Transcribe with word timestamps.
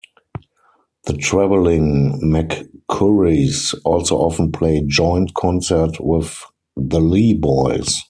The 1.03 1.13
Travelin' 1.13 2.13
McCourys 2.23 3.75
also 3.85 4.17
often 4.17 4.51
play 4.51 4.81
joint 4.87 5.35
concerts 5.35 5.99
with 5.99 6.41
The 6.75 6.99
Lee 6.99 7.35
Boys. 7.35 7.99